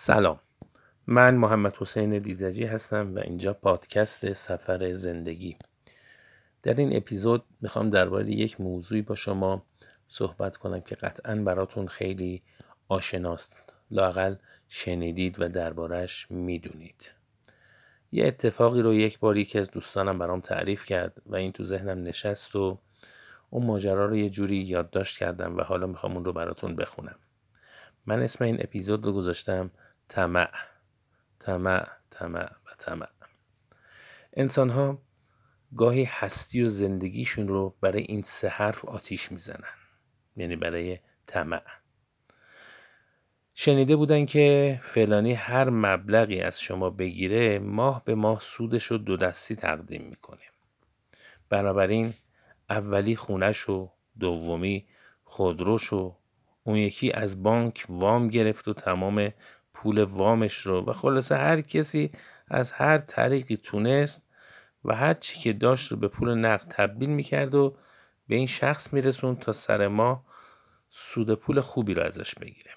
[0.00, 0.40] سلام.
[1.06, 5.56] من محمد حسین دیزجی هستم و اینجا پادکست سفر زندگی.
[6.62, 9.66] در این اپیزود می‌خوام درباره یک موضوعی با شما
[10.08, 12.42] صحبت کنم که قطعا براتون خیلی
[12.88, 13.52] آشناست.
[13.90, 14.34] لاقل
[14.68, 17.12] شنیدید و دربارهش می‌دونید.
[18.12, 22.02] یه اتفاقی رو یک بار یکی از دوستانم برام تعریف کرد و این تو ذهنم
[22.02, 22.78] نشست و
[23.50, 27.16] اون ماجرا رو یه جوری یادداشت کردم و حالا می‌خوام اون رو براتون بخونم.
[28.06, 29.70] من اسم این اپیزود رو گذاشتم
[30.08, 30.50] طمع.
[31.38, 33.08] طمع طمع و طمع.
[34.32, 35.02] انسان ها
[35.76, 39.74] گاهی هستی و زندگیشون رو برای این سه حرف آتیش می‌زنن.
[40.36, 41.62] یعنی برای طمع.
[43.54, 49.16] شنیده بودن که فلانی هر مبلغی از شما بگیره ماه به ماه سودش رو دو
[49.16, 50.40] دستی تقدیم می‌کنه.
[51.48, 52.14] بنابراین
[52.70, 53.90] اولی خونش و
[54.20, 54.86] دومی
[55.24, 56.16] خودروش و
[56.64, 59.32] اون یکی از بانک وام گرفت و تمام
[59.78, 60.80] پول وامش رو.
[60.80, 62.10] و خلاصه هر کسی
[62.48, 64.26] از هر طریقی تونست
[64.84, 67.76] و هر چی که داشت رو به پول نقد تبدیل می‌کرد و
[68.28, 70.24] به این شخص میرسون تا سر ما
[70.90, 72.70] سود پول خوبی رو ازش بگیره.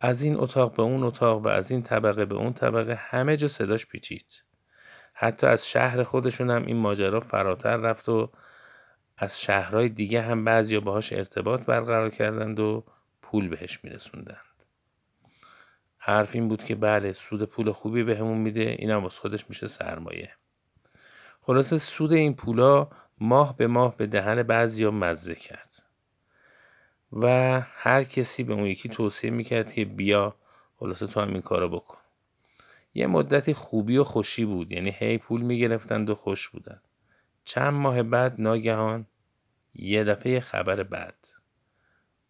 [0.00, 3.48] از این اتاق به اون اتاق و از این طبقه به اون طبقه همه جا
[3.48, 4.42] صداش پیچید.
[5.14, 8.32] حتی از شهر خودشون هم این ماجرا فراتر رفت و
[9.18, 12.84] از شهرهای دیگه هم بعضی باهاش ارتباط برقرار کردند و
[13.22, 14.47] پول بهش میرسوندن.
[15.98, 19.66] حرف این بود که بله سود پول خوبی بهمون به میده اینم واسه خودش میشه
[19.66, 20.32] سرمایه.
[21.40, 25.82] خلاصه سود این پولا ماه به ماه به دهن بعضیا مزه کرد.
[27.12, 30.36] و هر کسی به اون یکی توصیه می‌کرد که بیا
[30.76, 31.98] خلاصه تو هم این کارو بکن.
[32.94, 36.82] یه مدتی خوبی و خوشی بود یعنی هی پول می‌گرفتند و خوش بودند.
[37.44, 39.06] چند ماه بعد ناگهان
[39.74, 41.14] یه دفعه خبر بد.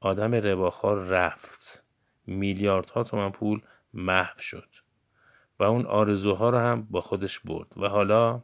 [0.01, 1.85] آدم رباخار رفت.
[2.29, 3.61] میلیاردها تومن پول
[3.95, 4.69] محو شد
[5.59, 7.67] و اون آرزوها رو هم با خودش برد.
[7.77, 8.43] و حالا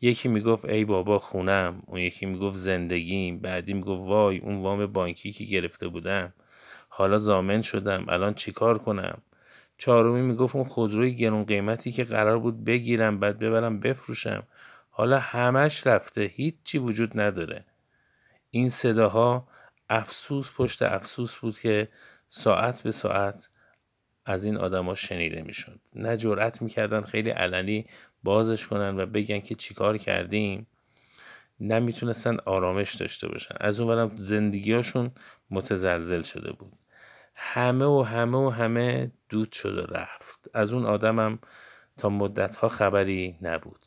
[0.00, 5.32] یکی می‌گفت ای بابا خونم اون یکی می‌گفت زندگیم بعدی می‌گفت وای اون وام بانکی
[5.32, 6.32] که گرفته بودم.
[6.88, 9.22] حالا زامن شدم الان چیکار کنم؟
[9.78, 14.42] چهارمی می‌گفت اون خودروی گرون قیمتی که قرار بود بگیرم بعد ببرم بفروشم.
[14.90, 17.64] حالا همش رفته هیچی وجود نداره.
[18.50, 19.48] این صداها
[19.88, 21.88] افسوس پشت افسوس بود که
[22.34, 23.48] ساعت به ساعت
[24.24, 25.80] از این آدما شنیده می‌شد.
[25.94, 27.86] نه جرأت می‌کردن خیلی علنی
[28.22, 30.66] بازش کنن و بگن که چیکار کردیم.
[31.60, 33.54] نمی‌تونستن آرامش داشته باشن.
[33.60, 35.10] از اونورم زندگیاشون
[35.50, 36.72] متزلزل شده بود.
[37.34, 40.50] همه و همه و همه دود شد و رفت.
[40.54, 41.38] از اون آدمم
[41.98, 43.86] تا مدت ها خبری نبود.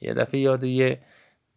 [0.00, 1.00] یه دفعه یاد یه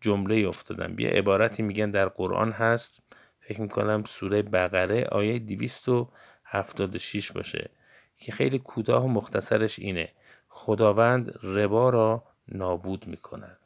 [0.02, 1.00] جمله افتادم.
[1.00, 3.04] یه عبارتی میگن در قرآن هست.
[3.51, 7.69] فکر می‌کنم سوره بقره آیه 276 باشه
[8.16, 10.09] که خیلی کوتاه و مختصرش اینه.
[10.47, 13.59] خداوند ربا را نابود می‌کند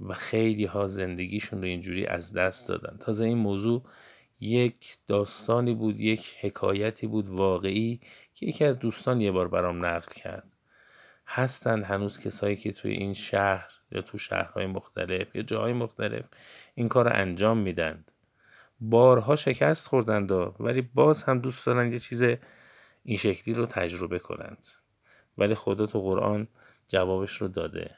[0.00, 2.96] و خیلی ها زندگیشون رو اینجوری از دست دادن.
[2.98, 3.82] تازه این موضوع
[4.40, 8.00] یک داستانی بود یک حکایتی بود واقعی
[8.34, 10.52] که یکی از دوستان یه بار برام نقل کرد.
[11.26, 16.24] هستن هنوز کسایی که توی این شهر یا تو شهرهای مختلف یا جاهای مختلف
[16.74, 18.12] این کار رو انجام میدند
[18.80, 22.22] بارها شکست خوردند ولی باز هم دوست دارن یه چیز
[23.04, 24.66] این شکلی رو تجربه کنند.
[25.38, 26.48] ولی خدا تو قرآن
[26.88, 27.96] جوابش رو داده.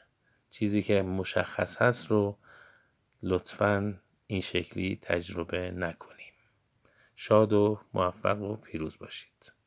[0.49, 2.37] چیزی که مشخص هست رو
[3.23, 6.33] لطفا این شکلی تجربه نکنیم.
[7.15, 9.58] شاد و موفق و پیروز باشید.